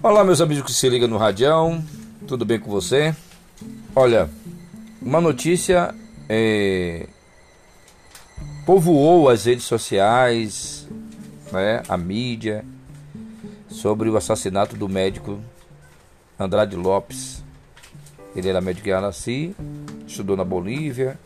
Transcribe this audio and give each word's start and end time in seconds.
Olá, 0.00 0.22
meus 0.22 0.40
amigos 0.40 0.62
que 0.62 0.72
se 0.72 0.88
ligam 0.88 1.08
no 1.08 1.16
Radião, 1.16 1.84
tudo 2.24 2.44
bem 2.44 2.60
com 2.60 2.70
você? 2.70 3.12
Olha, 3.96 4.30
uma 5.02 5.20
notícia 5.20 5.92
é, 6.28 7.08
povoou 8.64 9.28
as 9.28 9.44
redes 9.46 9.64
sociais, 9.64 10.86
né, 11.50 11.82
a 11.88 11.96
mídia, 11.96 12.64
sobre 13.68 14.08
o 14.08 14.16
assassinato 14.16 14.76
do 14.76 14.88
médico 14.88 15.40
Andrade 16.38 16.76
Lopes. 16.76 17.42
Ele 18.36 18.48
era 18.48 18.60
médico 18.60 18.88
em 18.88 18.92
Araci, 18.92 19.56
estudou 20.06 20.36
na 20.36 20.44
Bolívia, 20.44 21.18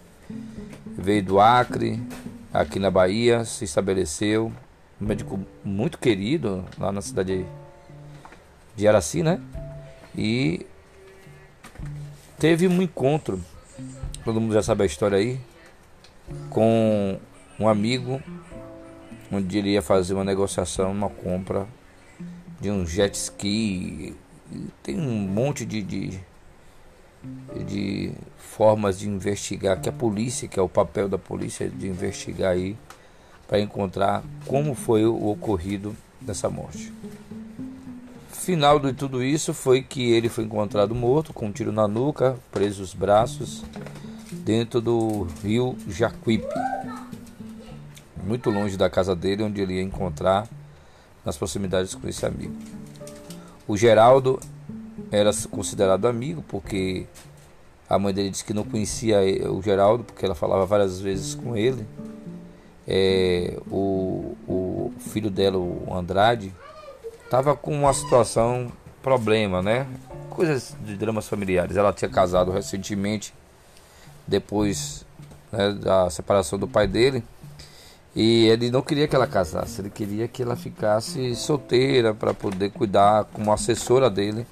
veio 0.86 1.23
do 1.23 1.39
Acre, 1.39 2.02
aqui 2.50 2.79
na 2.79 2.91
Bahia, 2.91 3.45
se 3.45 3.66
estabeleceu. 3.66 4.50
Um 4.98 5.04
médico 5.04 5.38
muito 5.62 5.98
querido 5.98 6.64
lá 6.78 6.91
na 6.91 7.02
cidade 7.02 7.36
de 7.36 7.62
Araci, 8.86 9.22
né? 9.22 9.40
E 10.16 10.66
teve 12.38 12.66
um 12.66 12.82
encontro, 12.82 13.40
todo 14.24 14.40
mundo 14.40 14.52
já 14.54 14.62
sabe 14.62 14.82
a 14.82 14.86
história 14.86 15.18
aí, 15.18 15.38
com 16.50 17.18
um 17.58 17.68
amigo, 17.68 18.22
onde 19.30 19.58
ele 19.58 19.70
ia 19.70 19.82
fazer 19.82 20.14
uma 20.14 20.24
negociação, 20.24 20.90
uma 20.90 21.08
compra 21.08 21.66
de 22.60 22.70
um 22.70 22.86
jet 22.86 23.14
ski. 23.14 24.14
Tem 24.82 24.98
um 24.98 25.26
monte 25.26 25.64
de, 25.64 25.82
de, 25.82 26.20
de 27.66 28.12
formas 28.38 28.98
de 28.98 29.09
investigar, 29.09 29.80
que 29.80 29.88
a 29.88 29.92
polícia, 29.92 30.46
que 30.46 30.59
é 30.59 30.62
o 30.62 30.68
papel 30.68 31.09
da 31.09 31.18
polícia 31.18 31.68
de 31.68 31.88
investigar 31.88 32.52
aí, 32.52 32.76
para 33.48 33.60
encontrar 33.60 34.23
como 34.46 34.74
foi 34.74 35.04
o 35.04 35.28
ocorrido 35.28 35.96
dessa 36.20 36.48
morte. 36.51 36.92
Final 38.43 38.80
de 38.80 38.93
tudo 38.93 39.23
isso 39.23 39.54
foi 39.54 39.82
que 39.82 40.10
ele 40.10 40.29
foi 40.29 40.43
encontrado 40.43 40.96
morto, 40.96 41.32
com 41.32 41.46
um 41.46 41.52
tiro 41.52 41.71
na 41.71 41.87
nuca, 41.87 42.37
preso 42.51 42.82
os 42.82 42.93
braços, 42.93 43.62
dentro 44.32 44.80
do 44.80 45.29
rio 45.45 45.76
Jacuípe, 45.87 46.52
muito 48.26 48.51
longe 48.51 48.76
da 48.76 48.90
casa 48.90 49.15
dele, 49.15 49.45
onde 49.45 49.60
ele 49.60 49.74
ia 49.74 49.82
encontrar 49.82 50.48
nas 51.24 51.37
proximidades 51.37 51.95
com 51.95 52.09
esse 52.09 52.26
amigo. 52.26 52.52
O 53.68 53.76
Geraldo 53.76 54.40
era 55.13 55.30
considerado 55.48 56.09
amigo 56.09 56.43
porque 56.48 57.07
a 57.88 57.96
mãe 57.96 58.13
dele 58.13 58.30
disse 58.30 58.45
que 58.45 58.52
não 58.52 58.65
conhecia 58.65 59.20
o 59.52 59.63
Geraldo, 59.63 60.02
porque 60.02 60.24
ela 60.24 60.35
falava 60.35 60.66
várias 60.66 61.01
vezes 61.01 61.37
com 61.37 61.57
ele. 61.57 61.87
É, 62.88 63.57
o, 63.70 64.37
o 64.48 64.93
filho 64.98 65.31
dela, 65.31 65.59
o 65.59 65.94
Andrade, 65.94 66.53
estava 67.33 67.56
com 67.56 67.72
uma 67.72 67.94
situação, 67.94 68.71
problema, 69.03 69.62
né? 69.62 69.87
Coisas 70.28 70.77
de 70.84 70.94
dramas 70.99 71.27
familiares. 71.27 71.78
Ela 71.78 71.91
tinha 71.91 72.11
casado 72.11 72.53
recentemente, 72.53 73.33
depois 74.27 75.06
né, 75.50 75.72
da 75.72 76.10
separação 76.10 76.59
do 76.59 76.69
pai 76.69 76.87
dele. 76.87 77.25
E 78.15 78.44
ele 78.49 78.71
não 78.71 78.83
queria 78.83 79.09
que 79.09 79.16
ela 79.16 79.27
casasse, 79.27 79.81
ele 79.81 79.88
queria 79.88 80.28
que 80.28 80.43
ela 80.43 80.56
ficasse 80.56 81.34
solteira 81.34 82.12
para 82.12 82.34
poder 82.34 82.71
cuidar 82.71 83.25
como 83.33 83.50
assessora 83.50 84.10
dele, 84.10 84.47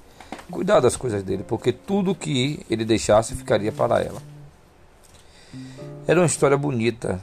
cuidar 0.49 0.79
das 0.79 0.97
coisas 0.97 1.21
dele, 1.21 1.45
porque 1.47 1.71
tudo 1.71 2.15
que 2.15 2.65
ele 2.67 2.83
deixasse 2.83 3.35
ficaria 3.35 3.71
para 3.71 4.01
ela. 4.01 4.19
Era 6.07 6.19
uma 6.19 6.25
história 6.25 6.57
bonita, 6.57 7.21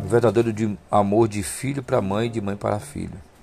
um 0.00 0.08
verdadeiro 0.08 0.52
de 0.52 0.76
amor 0.90 1.28
de 1.28 1.44
filho 1.44 1.80
para 1.80 2.02
mãe, 2.02 2.28
de 2.28 2.40
mãe 2.40 2.56
para 2.56 2.80
filho. 2.80 3.33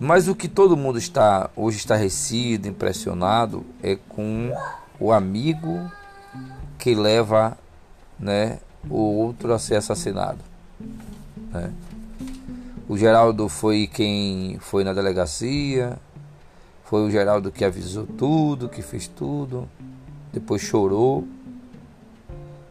Mas 0.00 0.28
o 0.28 0.34
que 0.34 0.48
todo 0.48 0.76
mundo 0.76 0.98
está 0.98 1.48
hoje 1.54 1.78
estarrecido, 1.78 2.68
impressionado 2.68 3.64
é 3.82 3.96
com 4.08 4.52
o 4.98 5.12
amigo 5.12 5.90
que 6.78 6.94
leva, 6.94 7.56
né, 8.18 8.58
o 8.88 8.96
outro 8.96 9.52
a 9.52 9.58
ser 9.58 9.76
assassinado. 9.76 10.38
Né? 11.52 11.72
O 12.88 12.96
Geraldo 12.96 13.48
foi 13.48 13.86
quem 13.86 14.58
foi 14.60 14.84
na 14.84 14.92
delegacia, 14.92 15.98
foi 16.84 17.06
o 17.06 17.10
Geraldo 17.10 17.50
que 17.50 17.64
avisou 17.64 18.06
tudo, 18.06 18.68
que 18.68 18.82
fez 18.82 19.08
tudo, 19.08 19.68
depois 20.32 20.62
chorou 20.62 21.26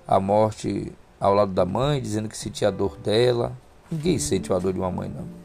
a 0.08 0.20
morte 0.20 0.94
ao 1.20 1.34
lado 1.34 1.52
da 1.52 1.66
mãe, 1.66 2.02
dizendo 2.02 2.30
que 2.30 2.38
sentia 2.38 2.68
a 2.68 2.72
dor 2.72 2.98
dela. 2.98 3.52
Ninguém 3.92 4.20
sente 4.20 4.54
a 4.54 4.60
dor 4.60 4.74
de 4.74 4.80
uma 4.80 4.92
mãe, 4.92 5.10
não. 5.10 5.45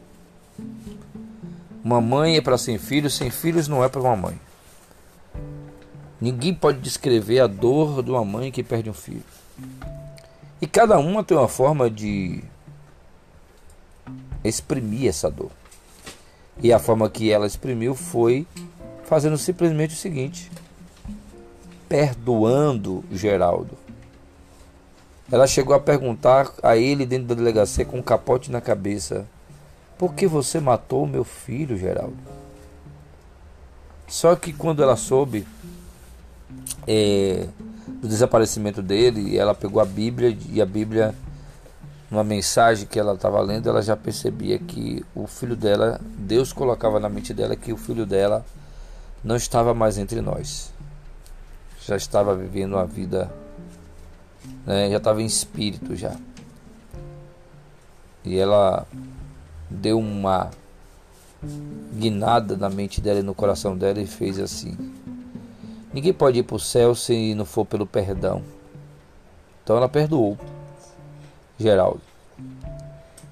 Uma 1.90 2.00
mãe 2.00 2.36
é 2.36 2.40
para 2.40 2.56
sem 2.56 2.78
filhos, 2.78 3.14
sem 3.14 3.30
filhos 3.30 3.66
não 3.66 3.82
é 3.82 3.88
para 3.88 4.00
uma 4.00 4.14
mãe. 4.14 4.40
Ninguém 6.20 6.54
pode 6.54 6.78
descrever 6.78 7.40
a 7.40 7.48
dor 7.48 8.00
de 8.04 8.12
uma 8.12 8.24
mãe 8.24 8.52
que 8.52 8.62
perde 8.62 8.88
um 8.88 8.94
filho. 8.94 9.24
E 10.62 10.68
cada 10.68 11.00
uma 11.00 11.24
tem 11.24 11.36
uma 11.36 11.48
forma 11.48 11.90
de 11.90 12.44
exprimir 14.44 15.08
essa 15.08 15.28
dor. 15.28 15.50
E 16.62 16.72
a 16.72 16.78
forma 16.78 17.10
que 17.10 17.32
ela 17.32 17.44
exprimiu 17.44 17.96
foi 17.96 18.46
fazendo 19.02 19.36
simplesmente 19.36 19.92
o 19.92 19.98
seguinte: 19.98 20.48
perdoando 21.88 23.02
Geraldo. 23.10 23.76
Ela 25.28 25.48
chegou 25.48 25.74
a 25.74 25.80
perguntar 25.80 26.52
a 26.62 26.76
ele 26.76 27.04
dentro 27.04 27.26
da 27.26 27.34
delegacia 27.34 27.84
com 27.84 27.98
um 27.98 28.02
capote 28.02 28.48
na 28.48 28.60
cabeça: 28.60 29.26
Por 30.00 30.14
que 30.14 30.26
você 30.26 30.58
matou 30.60 31.06
meu 31.06 31.24
filho, 31.24 31.76
Geraldo? 31.76 32.16
Só 34.08 34.34
que 34.34 34.50
quando 34.50 34.82
ela 34.82 34.96
soube 34.96 35.46
é, 36.88 37.46
do 37.86 38.08
desaparecimento 38.08 38.80
dele, 38.80 39.36
ela 39.36 39.54
pegou 39.54 39.78
a 39.78 39.84
Bíblia 39.84 40.34
e 40.48 40.62
a 40.62 40.64
Bíblia, 40.64 41.14
uma 42.10 42.24
mensagem 42.24 42.86
que 42.86 42.98
ela 42.98 43.12
estava 43.12 43.42
lendo, 43.42 43.68
ela 43.68 43.82
já 43.82 43.94
percebia 43.94 44.58
que 44.58 45.04
o 45.14 45.26
filho 45.26 45.54
dela, 45.54 46.00
Deus 46.16 46.50
colocava 46.50 46.98
na 46.98 47.10
mente 47.10 47.34
dela 47.34 47.54
que 47.54 47.70
o 47.70 47.76
filho 47.76 48.06
dela 48.06 48.42
não 49.22 49.36
estava 49.36 49.74
mais 49.74 49.98
entre 49.98 50.22
nós, 50.22 50.72
já 51.86 51.94
estava 51.94 52.34
vivendo 52.34 52.72
uma 52.72 52.86
vida, 52.86 53.30
né, 54.64 54.88
já 54.88 54.96
estava 54.96 55.20
em 55.20 55.26
espírito 55.26 55.94
já. 55.94 56.16
E 58.24 58.38
ela 58.38 58.86
deu 59.70 59.98
uma 59.98 60.50
guinada 61.94 62.56
na 62.56 62.68
mente 62.68 63.00
dela 63.00 63.20
e 63.20 63.22
no 63.22 63.34
coração 63.34 63.76
dela 63.76 64.00
e 64.00 64.06
fez 64.06 64.38
assim: 64.38 64.76
Ninguém 65.92 66.12
pode 66.12 66.38
ir 66.38 66.42
para 66.42 66.56
o 66.56 66.60
céu 66.60 66.94
se 66.94 67.34
não 67.34 67.44
for 67.44 67.64
pelo 67.64 67.86
perdão. 67.86 68.42
Então 69.62 69.76
ela 69.76 69.88
perdoou 69.88 70.36
Geraldo. 71.58 72.00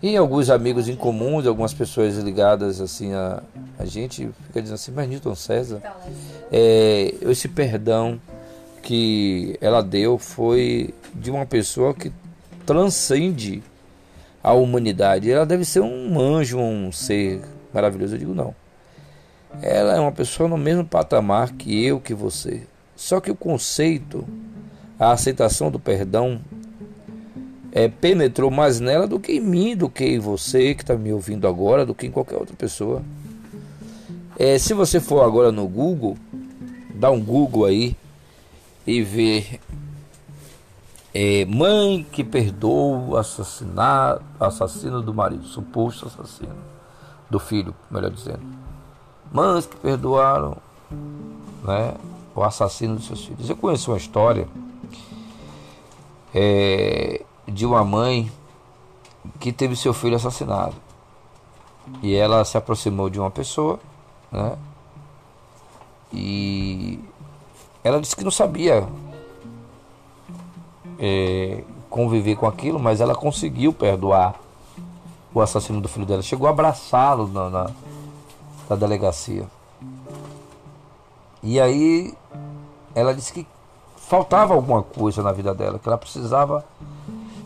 E 0.01 0.17
alguns 0.17 0.49
amigos 0.49 0.89
em 0.89 0.95
comum, 0.95 1.45
algumas 1.47 1.75
pessoas 1.75 2.17
ligadas 2.19 2.81
assim 2.81 3.15
a, 3.15 3.43
a 3.79 3.85
gente, 3.85 4.31
fica 4.47 4.63
dizendo 4.63 4.77
assim, 4.77 4.93
mas 4.93 5.09
Newton 5.09 5.35
César, 5.35 5.83
é, 6.53 7.15
esse 7.23 7.49
perdão 7.49 8.21
que 8.83 9.57
ela 9.61 9.83
deu 9.83 10.19
foi 10.19 10.95
de 11.15 11.31
uma 11.31 11.45
pessoa 11.45 11.93
que 11.93 12.13
transcende 12.65 13.63
a 14.43 14.53
humanidade. 14.53 15.31
Ela 15.31 15.47
deve 15.47 15.65
ser 15.65 15.81
um 15.81 16.21
anjo, 16.21 16.59
um 16.59 16.93
ser 16.93 17.41
maravilhoso. 17.73 18.15
Eu 18.15 18.19
digo, 18.19 18.35
não. 18.35 18.55
Ela 19.63 19.97
é 19.97 20.01
uma 20.01 20.13
pessoa 20.13 20.49
no 20.49 20.59
mesmo 20.59 20.85
patamar 20.85 21.53
que 21.53 21.85
eu, 21.85 22.01
que 22.01 22.15
você. 22.15 22.63
Só 22.95 23.21
que 23.21 23.31
o 23.31 23.37
conceito, 23.37 24.27
a 24.99 25.13
aceitação 25.13 25.71
do 25.71 25.79
perdão, 25.79 26.41
é, 27.73 27.89
penetrou 27.89 28.51
mais 28.51 28.81
nela 28.81 29.07
do 29.07 29.21
que 29.21 29.33
em 29.33 29.41
mim, 29.41 29.77
do 29.77 29.89
que 29.89 30.05
em 30.05 30.19
você 30.19 30.75
que 30.75 30.83
está 30.83 30.97
me 30.97 31.13
ouvindo 31.13 31.47
agora, 31.47 31.87
do 31.87 31.95
que 31.95 32.07
em 32.07 32.11
qualquer 32.11 32.37
outra 32.37 32.57
pessoa. 32.57 33.03
É, 34.39 34.59
se 34.59 34.75
você 34.75 35.01
for 35.01 35.25
agora 35.25 35.51
no 35.51 35.67
Google, 35.67 36.17
dá 36.95 37.11
um 37.11 37.21
Google 37.21 37.65
aí 37.65 37.97
e 38.87 39.03
ver 39.03 39.61
é, 41.21 41.45
mãe 41.47 42.07
que 42.13 42.23
perdoa 42.23 42.99
o 42.99 43.17
assassinato, 43.17 44.23
assassino 44.39 45.03
do 45.03 45.13
marido, 45.13 45.45
suposto 45.45 46.07
assassino 46.07 46.55
do 47.29 47.41
filho, 47.41 47.75
melhor 47.91 48.11
dizendo 48.11 48.59
mães 49.33 49.67
que 49.67 49.77
perdoaram 49.77 50.57
né, 51.63 51.95
o 52.35 52.43
assassino 52.43 52.97
dos 52.97 53.07
seus 53.07 53.25
filhos. 53.25 53.49
Eu 53.49 53.57
conheço 53.57 53.91
uma 53.91 53.97
história 53.97 54.49
é, 56.35 57.25
de 57.47 57.67
uma 57.67 57.85
mãe 57.85 58.31
que 59.39 59.53
teve 59.53 59.77
seu 59.77 59.93
filho 59.93 60.17
assassinado. 60.17 60.75
E 62.03 62.15
ela 62.15 62.45
se 62.45 62.57
aproximou 62.57 63.09
de 63.09 63.19
uma 63.19 63.31
pessoa, 63.31 63.81
né? 64.31 64.57
E 66.13 67.01
ela 67.83 68.01
disse 68.01 68.15
que 68.15 68.25
não 68.25 68.31
sabia 68.31 68.87
é, 70.99 71.63
conviver 71.89 72.37
com 72.37 72.47
aquilo, 72.47 72.79
mas 72.79 73.01
ela 73.01 73.15
conseguiu 73.15 73.73
perdoar 73.73 74.35
o 75.33 75.41
assassino 75.41 75.81
do 75.81 75.89
filho 75.89 76.07
dela. 76.07 76.23
Chegou 76.23 76.47
a 76.47 76.51
abraçá-lo 76.51 77.29
na, 77.29 77.51
na 77.51 77.71
da 78.69 78.77
delegacia. 78.77 79.47
E 81.43 81.59
aí 81.59 82.15
ela 82.95 83.15
disse 83.15 83.33
que 83.33 83.47
faltava 83.97 84.55
alguma 84.55 84.83
coisa 84.83 85.23
na 85.23 85.33
vida 85.33 85.55
dela, 85.55 85.79
que 85.79 85.89
ela 85.89 85.97
precisava, 85.97 86.65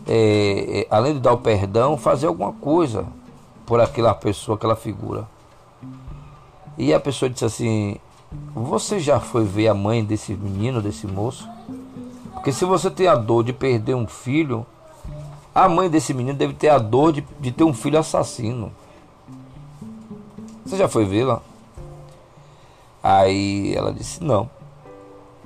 é, 0.05 0.81
é, 0.81 0.87
além 0.89 1.13
de 1.13 1.19
dar 1.19 1.33
o 1.33 1.37
perdão, 1.37 1.97
fazer 1.97 2.27
alguma 2.27 2.51
coisa 2.51 3.05
por 3.65 3.79
aquela 3.79 4.13
pessoa, 4.13 4.55
aquela 4.57 4.75
figura. 4.75 5.27
E 6.77 6.93
a 6.93 6.99
pessoa 6.99 7.29
disse 7.29 7.45
assim: 7.45 7.97
Você 8.53 8.99
já 8.99 9.19
foi 9.19 9.45
ver 9.45 9.69
a 9.69 9.73
mãe 9.73 10.03
desse 10.03 10.33
menino, 10.33 10.81
desse 10.81 11.07
moço? 11.07 11.47
Porque 12.43 12.51
se 12.51 12.65
você 12.65 12.91
tem 12.91 13.07
a 13.07 13.15
dor 13.15 13.41
de 13.41 13.53
perder 13.53 13.95
um 13.95 14.05
filho, 14.05 14.65
a 15.55 15.69
mãe 15.69 15.89
desse 15.89 16.13
menino 16.13 16.37
deve 16.37 16.53
ter 16.53 16.67
a 16.67 16.77
dor 16.77 17.13
de, 17.13 17.21
de 17.39 17.53
ter 17.53 17.63
um 17.63 17.73
filho 17.73 17.97
assassino. 17.97 18.69
Você 20.65 20.75
já 20.75 20.89
foi 20.89 21.05
vê-la? 21.05 21.41
Aí 23.01 23.73
ela 23.73 23.93
disse: 23.93 24.21
Não. 24.21 24.49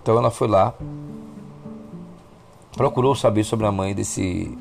Então 0.01 0.17
ela 0.17 0.31
foi 0.31 0.47
lá, 0.47 0.73
procurou 2.75 3.13
saber 3.13 3.43
sobre 3.43 3.67
a 3.67 3.71
mãe 3.71 3.93
desse 3.93 4.57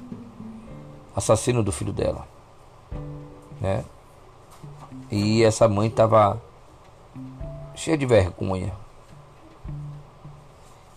assassino 1.16 1.62
do 1.62 1.72
filho 1.72 1.92
dela, 1.94 2.28
né? 3.58 3.82
E 5.10 5.42
essa 5.42 5.66
mãe 5.66 5.88
estava 5.88 6.38
cheia 7.74 7.96
de 7.96 8.04
vergonha 8.04 8.74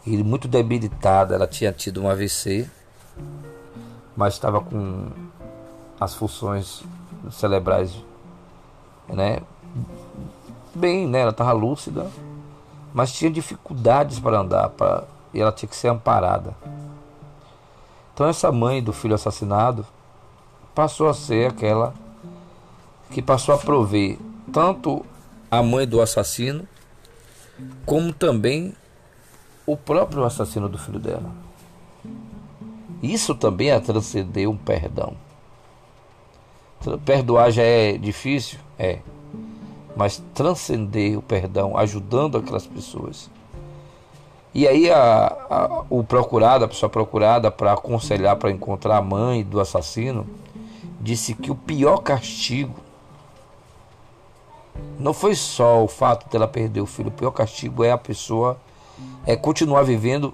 e 0.06 0.24
muito 0.24 0.48
debilitada. 0.48 1.36
Ela 1.36 1.48
tinha 1.48 1.72
tido 1.72 2.02
um 2.02 2.10
AVC, 2.10 2.70
mas 4.16 4.34
estava 4.34 4.62
com 4.62 5.08
as 6.00 6.14
funções 6.16 6.84
cerebrais, 7.32 7.96
né? 9.08 9.42
Bem, 10.74 11.08
né? 11.08 11.20
Ela 11.22 11.32
estava 11.32 11.52
lúcida, 11.52 12.10
mas 12.94 13.12
tinha 13.12 13.30
dificuldades 13.30 14.20
para 14.20 14.40
andar, 14.40 14.70
para 14.70 15.06
e 15.34 15.40
ela 15.40 15.52
tinha 15.52 15.70
que 15.70 15.76
ser 15.76 15.90
amparada. 15.90 16.56
Então 18.14 18.28
essa 18.28 18.52
mãe 18.52 18.84
do 18.84 18.92
filho 18.92 19.16
assassinado 19.16 19.86
passou 20.74 21.08
a 21.08 21.14
ser 21.14 21.50
aquela 21.50 21.94
que 23.12 23.22
passou 23.22 23.56
a 23.56 23.58
prover 23.58 24.18
tanto 24.52 25.06
a 25.50 25.64
mãe 25.64 25.88
do 25.88 26.02
assassino, 26.02 26.68
como 27.86 28.14
também 28.14 28.76
o 29.72 29.78
próprio 29.78 30.24
assassino 30.24 30.68
do 30.68 30.80
filho 30.80 31.00
dela. 31.00 31.32
Isso 33.04 33.36
também 33.36 33.70
é 33.70 33.80
transcender 33.80 34.50
um 34.50 34.58
perdão. 34.58 35.14
Perdoar 37.06 37.52
já 37.52 37.62
é 37.62 37.96
difícil? 37.96 38.58
É. 38.80 39.00
Mas 39.96 40.24
transcender 40.34 41.20
o 41.20 41.22
perdão, 41.22 41.78
ajudando 41.78 42.38
aquelas 42.38 42.66
pessoas. 42.66 43.30
E 44.56 44.68
aí 44.68 44.90
a, 44.90 45.28
a, 45.28 45.86
o 45.88 46.04
procurado, 46.04 46.66
a 46.66 46.68
pessoa 46.68 46.90
procurada 46.90 47.52
para 47.52 47.74
aconselhar, 47.74 48.38
para 48.38 48.50
encontrar 48.50 48.98
a 48.98 49.02
mãe 49.04 49.44
do 49.44 49.60
assassino, 49.60 50.26
disse 51.00 51.36
que 51.36 51.52
o 51.52 51.56
pior 51.56 51.98
castigo 51.98 52.76
não 54.98 55.14
foi 55.14 55.36
só 55.36 55.84
o 55.84 55.88
fato 55.88 56.28
dela 56.32 56.48
perder 56.48 56.82
o 56.82 56.86
filho, 56.88 57.10
o 57.10 57.12
pior 57.12 57.32
castigo 57.32 57.84
é 57.84 57.92
a 57.92 57.98
pessoa 57.98 58.58
é 59.26 59.36
continuar 59.36 59.84
vivendo 59.84 60.34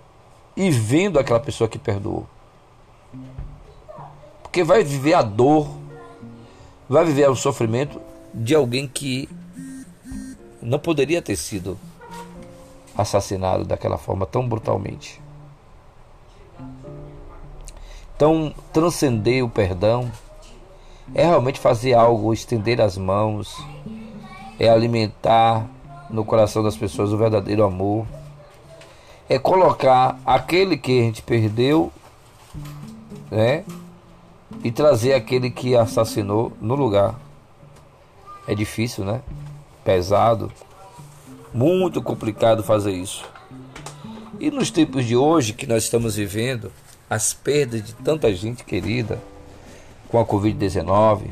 e 0.55 0.69
vendo 0.69 1.19
aquela 1.19 1.39
pessoa 1.39 1.67
que 1.67 1.77
perdoou. 1.77 2.25
Porque 4.41 4.63
vai 4.63 4.83
viver 4.83 5.13
a 5.13 5.21
dor, 5.21 5.67
vai 6.87 7.03
viver 7.03 7.29
o 7.29 7.35
sofrimento 7.35 7.99
de 8.33 8.55
alguém 8.55 8.87
que 8.87 9.29
não 10.61 10.79
poderia 10.79 11.21
ter 11.21 11.35
sido 11.35 11.77
assassinado 12.97 13.65
daquela 13.65 13.97
forma 13.97 14.25
tão 14.25 14.47
brutalmente. 14.47 15.21
Então, 18.15 18.53
transcender 18.71 19.43
o 19.43 19.49
perdão 19.49 20.09
é 21.13 21.25
realmente 21.25 21.59
fazer 21.59 21.93
algo, 21.93 22.33
estender 22.33 22.79
as 22.79 22.97
mãos, 22.97 23.53
é 24.57 24.69
alimentar 24.69 25.67
no 26.09 26.23
coração 26.23 26.63
das 26.63 26.77
pessoas 26.77 27.11
o 27.11 27.17
verdadeiro 27.17 27.63
amor, 27.63 28.07
é 29.27 29.39
colocar 29.39 30.19
aquele 30.25 30.77
que 30.77 30.99
a 30.99 31.03
gente 31.03 31.21
perdeu, 31.21 31.91
né? 33.31 33.63
E 34.63 34.71
trazer 34.71 35.13
aquele 35.13 35.49
que 35.49 35.75
assassinou 35.75 36.51
no 36.61 36.75
lugar. 36.75 37.15
É 38.47 38.53
difícil, 38.53 39.03
né? 39.03 39.21
Pesado. 39.83 40.51
Muito 41.53 42.01
complicado 42.01 42.63
fazer 42.63 42.91
isso. 42.91 43.25
E 44.39 44.51
nos 44.51 44.69
tempos 44.69 45.05
de 45.05 45.15
hoje 45.15 45.53
que 45.53 45.65
nós 45.65 45.83
estamos 45.83 46.15
vivendo, 46.15 46.71
as 47.09 47.33
perdas 47.33 47.83
de 47.83 47.93
tanta 47.93 48.33
gente 48.33 48.63
querida 48.63 49.19
com 50.09 50.19
a 50.19 50.25
Covid-19, 50.25 51.27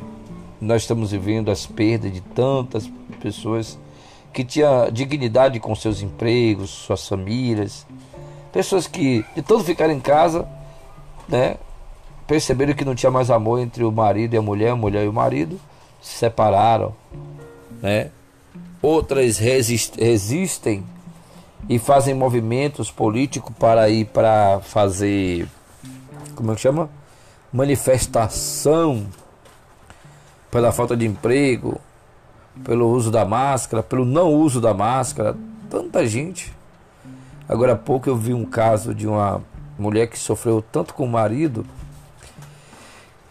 nós 0.60 0.84
estamos 0.84 1.12
vivendo 1.12 1.52
as 1.52 1.66
perdas 1.66 2.12
de 2.12 2.22
tantas 2.22 2.90
pessoas 3.22 3.78
que 4.34 4.44
tinham 4.44 4.90
dignidade 4.92 5.60
com 5.60 5.76
seus 5.76 6.02
empregos, 6.02 6.70
suas 6.70 7.08
famílias, 7.08 7.86
pessoas 8.52 8.88
que 8.88 9.24
de 9.36 9.42
tanto 9.42 9.64
ficar 9.64 9.90
em 9.90 10.00
casa, 10.00 10.48
né, 11.28 11.56
perceberam 12.28 12.74
que 12.74 12.84
não 12.84 12.96
tinha 12.96 13.12
mais 13.12 13.30
amor 13.30 13.60
entre 13.60 13.84
o 13.84 13.92
marido 13.92 14.34
e 14.34 14.38
a 14.38 14.42
mulher, 14.42 14.72
a 14.72 14.76
mulher 14.76 15.06
e 15.06 15.08
o 15.08 15.14
marido, 15.14 15.60
se 16.02 16.18
separaram, 16.18 16.94
né? 17.82 18.10
Outras 18.82 19.38
resist, 19.38 19.96
resistem 19.98 20.84
e 21.70 21.80
fazem 21.80 22.14
movimentos 22.14 22.92
políticos 22.92 23.54
para 23.58 23.88
ir 23.88 24.06
para 24.06 24.60
fazer 24.60 25.48
como 26.36 26.52
é 26.52 26.56
que 26.56 26.62
chama? 26.62 26.90
Manifestação 27.52 29.06
pela 30.50 30.72
falta 30.72 30.96
de 30.96 31.06
emprego, 31.06 31.80
pelo 32.64 32.90
uso 32.90 33.10
da 33.10 33.26
máscara, 33.26 33.82
pelo 33.82 34.06
não 34.06 34.34
uso 34.34 34.62
da 34.62 34.74
máscara, 34.74 35.36
tanta 35.70 36.06
gente. 36.06 36.54
Agora 37.48 37.74
há 37.74 37.78
pouco 37.78 38.10
eu 38.10 38.16
vi 38.16 38.34
um 38.34 38.46
caso 38.46 38.94
de 38.94 39.08
uma 39.08 39.42
mulher 39.78 40.08
que 40.08 40.18
sofreu 40.18 40.62
tanto 40.62 40.94
com 40.94 41.06
o 41.06 41.10
marido 41.10 41.66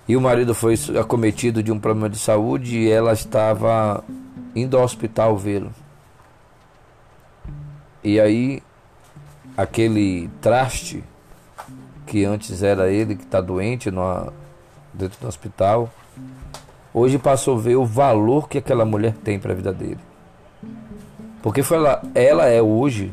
e 0.08 0.16
o 0.16 0.20
marido 0.20 0.54
foi 0.54 0.74
acometido 1.00 1.62
de 1.62 1.70
um 1.70 1.78
problema 1.78 2.08
de 2.08 2.18
saúde 2.18 2.78
e 2.78 2.90
ela 2.90 3.12
estava 3.12 4.04
indo 4.54 4.76
ao 4.76 4.84
hospital 4.84 5.36
vê-lo. 5.36 5.72
E 8.02 8.20
aí 8.20 8.62
aquele 9.56 10.28
traste 10.40 11.04
que 12.06 12.24
antes 12.24 12.62
era 12.62 12.90
ele 12.90 13.14
que 13.14 13.22
está 13.22 13.40
doente 13.40 13.90
no, 13.90 14.32
dentro 14.92 15.20
do 15.20 15.28
hospital 15.28 15.88
hoje 16.94 17.18
passou 17.18 17.56
a 17.56 17.60
ver 17.60 17.76
o 17.76 17.84
valor 17.84 18.48
que 18.48 18.58
aquela 18.58 18.84
mulher 18.84 19.14
tem 19.14 19.38
para 19.38 19.52
a 19.52 19.54
vida 19.54 19.72
dele. 19.72 20.00
Porque 21.42 21.62
foi 21.62 21.76
ela, 21.76 22.02
ela 22.14 22.46
é 22.46 22.62
hoje, 22.62 23.12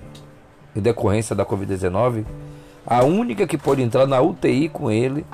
em 0.75 0.81
decorrência 0.81 1.35
da 1.35 1.45
Covid-19, 1.45 2.25
a 2.85 3.03
única 3.03 3.47
que 3.47 3.57
pode 3.57 3.81
entrar 3.81 4.05
na 4.05 4.21
UTI 4.21 4.69
com 4.69 4.91
ele 4.91 5.25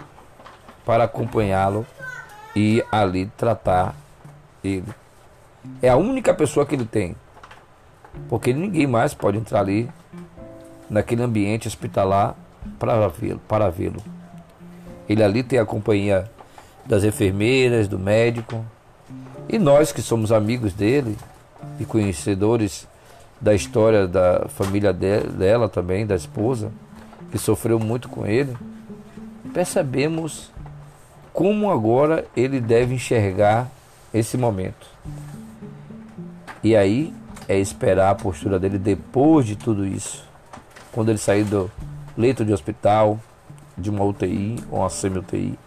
para 0.86 1.04
acompanhá-lo 1.04 1.86
e 2.56 2.84
ali 2.92 3.26
tratar 3.38 3.96
ele. 4.64 4.88
É 5.82 5.90
a 5.90 5.98
única 5.98 6.34
pessoa 6.34 6.66
que 6.66 6.76
ele 6.76 6.86
tem. 6.86 7.16
Porque 8.30 8.54
ninguém 8.54 8.88
mais 8.88 9.14
pode 9.14 9.38
entrar 9.38 9.60
ali 9.60 9.90
naquele 10.90 11.22
ambiente 11.22 11.68
hospitalar 11.68 12.36
para 12.80 13.08
vê-lo, 13.08 13.42
para 13.48 13.70
vê-lo. 13.70 14.02
Ele 15.08 15.24
ali 15.24 15.44
tem 15.44 15.60
a 15.60 15.66
companhia 15.66 16.30
das 16.86 17.04
enfermeiras, 17.04 17.88
do 17.88 17.98
médico. 17.98 18.64
E 19.50 19.58
nós 19.58 19.92
que 19.92 20.02
somos 20.02 20.32
amigos 20.32 20.74
dele 20.74 21.18
e 21.80 21.86
conhecedores 21.86 22.88
da 23.40 23.54
história 23.54 24.08
da 24.08 24.48
família 24.50 24.94
dela 24.94 25.68
também, 25.68 26.06
da 26.06 26.16
esposa, 26.16 26.72
que 27.32 27.38
sofreu 27.38 27.80
muito 27.80 28.08
com 28.08 28.26
ele, 28.26 28.56
percebemos 29.54 30.52
como 31.34 31.70
agora 31.70 32.26
ele 32.36 32.62
deve 32.62 32.96
enxergar 32.96 33.70
esse 34.14 34.38
momento. 34.38 34.88
E 36.64 36.76
aí 36.76 37.14
é 37.48 37.60
esperar 37.60 38.12
a 38.12 38.16
postura 38.16 38.58
dele 38.58 38.78
depois 38.78 39.46
de 39.46 39.56
tudo 39.56 39.86
isso. 39.86 40.24
Quando 40.92 41.10
ele 41.10 41.18
sair 41.18 41.44
do 41.44 41.70
leito 42.18 42.46
de 42.46 42.54
hospital, 42.54 43.20
de 43.78 43.90
uma 43.90 44.04
UTI 44.06 44.56
ou 44.72 44.80
uma 44.80 44.90
semi-UTI, 44.90 45.60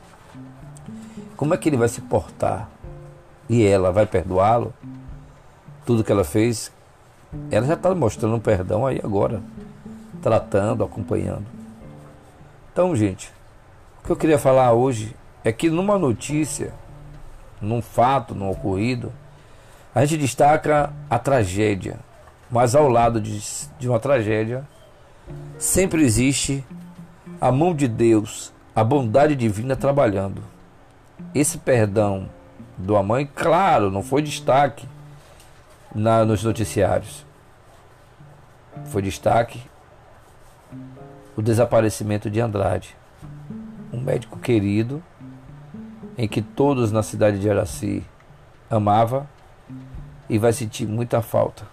como 1.38 1.54
é 1.54 1.56
que 1.56 1.68
ele 1.68 1.76
vai 1.76 1.88
se 1.88 2.00
portar? 2.00 2.68
E 3.48 3.64
ela 3.64 3.92
vai 3.92 4.04
perdoá-lo? 4.04 4.74
Tudo 5.86 6.02
que 6.02 6.10
ela 6.10 6.24
fez, 6.24 6.72
ela 7.48 7.64
já 7.64 7.74
está 7.74 7.94
mostrando 7.94 8.40
perdão 8.40 8.84
aí 8.84 9.00
agora, 9.02 9.40
tratando, 10.20 10.82
acompanhando. 10.82 11.46
Então, 12.72 12.94
gente, 12.96 13.32
o 14.00 14.06
que 14.06 14.10
eu 14.10 14.16
queria 14.16 14.36
falar 14.36 14.72
hoje 14.72 15.14
é 15.44 15.52
que 15.52 15.70
numa 15.70 15.96
notícia, 15.96 16.74
num 17.62 17.80
fato, 17.80 18.34
num 18.34 18.50
ocorrido, 18.50 19.12
a 19.94 20.04
gente 20.04 20.20
destaca 20.20 20.92
a 21.08 21.20
tragédia, 21.20 22.00
mas 22.50 22.74
ao 22.74 22.88
lado 22.88 23.20
de, 23.20 23.40
de 23.78 23.88
uma 23.88 24.00
tragédia, 24.00 24.66
sempre 25.56 26.02
existe 26.02 26.66
a 27.40 27.52
mão 27.52 27.72
de 27.72 27.86
Deus, 27.86 28.52
a 28.74 28.82
bondade 28.82 29.36
divina 29.36 29.76
trabalhando. 29.76 30.57
Esse 31.34 31.58
perdão 31.58 32.28
do 32.76 33.00
mãe, 33.02 33.28
claro, 33.34 33.90
não 33.90 34.02
foi 34.02 34.22
destaque 34.22 34.88
na, 35.94 36.24
nos 36.24 36.44
noticiários. 36.44 37.26
Foi 38.86 39.02
destaque 39.02 39.60
o 41.36 41.42
desaparecimento 41.42 42.30
de 42.30 42.40
Andrade, 42.40 42.96
um 43.92 44.00
médico 44.00 44.38
querido, 44.38 45.02
em 46.16 46.26
que 46.26 46.42
todos 46.42 46.90
na 46.90 47.02
cidade 47.02 47.38
de 47.38 47.48
Araci 47.48 48.04
amava 48.68 49.28
e 50.28 50.38
vai 50.38 50.52
sentir 50.52 50.86
muita 50.86 51.22
falta. 51.22 51.64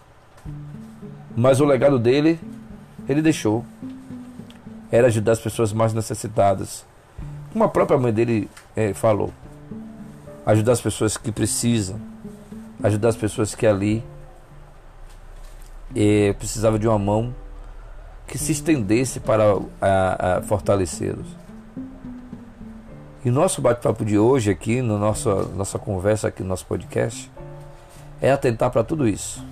Mas 1.35 1.59
o 1.59 1.65
legado 1.65 1.99
dele, 1.99 2.39
ele 3.09 3.21
deixou. 3.21 3.65
Era 4.91 5.07
ajudar 5.07 5.33
as 5.33 5.39
pessoas 5.39 5.73
mais 5.73 5.93
necessitadas. 5.93 6.85
Como 7.51 7.63
a 7.63 7.67
própria 7.67 7.97
mãe 7.97 8.13
dele 8.13 8.49
é, 8.75 8.93
falou. 8.93 9.31
Ajudar 10.45 10.73
as 10.73 10.81
pessoas 10.81 11.17
que 11.17 11.31
precisam. 11.31 11.99
Ajudar 12.83 13.09
as 13.09 13.15
pessoas 13.15 13.55
que 13.55 13.65
ali 13.65 14.03
é, 15.95 16.33
precisava 16.33 16.77
de 16.77 16.87
uma 16.87 16.99
mão 16.99 17.33
que 18.27 18.37
se 18.37 18.51
estendesse 18.51 19.19
para 19.19 20.41
fortalecê-los. 20.47 21.27
E 23.23 23.29
o 23.29 23.31
nosso 23.31 23.61
bate-papo 23.61 24.05
de 24.05 24.19
hoje 24.19 24.51
aqui, 24.51 24.81
no 24.81 24.99
nosso, 24.99 25.29
nossa 25.55 25.79
conversa 25.79 26.27
aqui 26.27 26.43
no 26.43 26.49
nosso 26.49 26.65
podcast, 26.65 27.31
é 28.21 28.31
atentar 28.31 28.69
para 28.69 28.83
tudo 28.83 29.07
isso. 29.07 29.43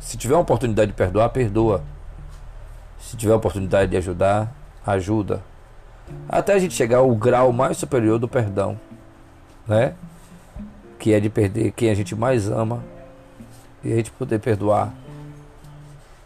Se 0.00 0.16
tiver 0.16 0.34
uma 0.34 0.42
oportunidade 0.42 0.90
de 0.90 0.96
perdoar, 0.96 1.28
perdoa. 1.30 1.82
Se 3.00 3.16
tiver 3.16 3.32
a 3.32 3.36
oportunidade 3.36 3.90
de 3.90 3.96
ajudar, 3.96 4.52
ajuda. 4.84 5.42
Até 6.28 6.54
a 6.54 6.58
gente 6.58 6.74
chegar 6.74 6.98
ao 6.98 7.14
grau 7.14 7.52
mais 7.52 7.76
superior 7.76 8.18
do 8.18 8.28
perdão, 8.28 8.78
né? 9.66 9.94
Que 10.98 11.12
é 11.12 11.20
de 11.20 11.30
perder 11.30 11.72
quem 11.72 11.90
a 11.90 11.94
gente 11.94 12.14
mais 12.14 12.48
ama 12.48 12.82
e 13.82 13.92
a 13.92 13.96
gente 13.96 14.10
poder 14.10 14.38
perdoar 14.38 14.92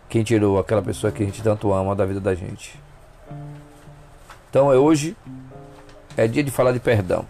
quem 0.09 0.23
tirou 0.23 0.59
aquela 0.59 0.83
pessoa 0.83 1.13
que 1.13 1.23
a 1.23 1.27
gente 1.27 1.43
tanto 1.43 1.73
ama 1.73 1.95
da 1.95 2.05
vida 2.05 2.21
da 2.21 2.35
gente. 2.35 2.79
Então 4.51 4.73
é 4.73 4.77
hoje 4.77 5.17
é 6.17 6.27
dia 6.27 6.43
de 6.43 6.51
falar 6.51 6.73
de 6.73 6.81
perdão. 6.81 7.25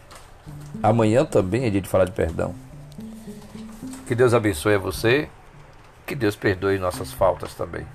Amanhã 0.83 1.25
também 1.25 1.65
é 1.65 1.71
dia 1.71 1.81
de 1.81 1.89
falar 1.89 2.05
de 2.05 2.13
perdão. 2.13 2.55
Que 4.07 4.15
Deus 4.15 4.35
abençoe 4.35 4.77
você. 4.77 5.29
Que 6.05 6.15
Deus 6.15 6.35
perdoe 6.35 6.79
nossas 6.79 7.13
faltas 7.13 7.55
também. 7.55 7.87